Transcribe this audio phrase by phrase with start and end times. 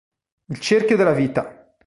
[0.49, 1.77] Il cerchio della vita